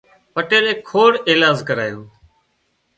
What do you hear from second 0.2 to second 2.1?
پٽيلي کوۮ ايلاز ڪرايو